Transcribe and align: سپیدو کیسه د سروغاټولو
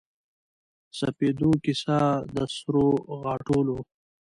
سپیدو 0.97 1.51
کیسه 1.63 1.99
د 2.35 2.37
سروغاټولو 2.55 3.77